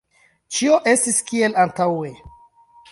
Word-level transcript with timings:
Ĉio 0.55 0.79
estis 0.93 1.21
kiel 1.29 1.57
antaŭe. 1.67 2.13